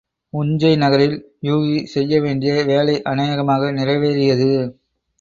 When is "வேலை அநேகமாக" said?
2.63-3.71